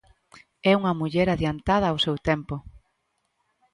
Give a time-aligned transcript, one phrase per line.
[0.71, 2.55] É unha muller adiantada ao seu tempo.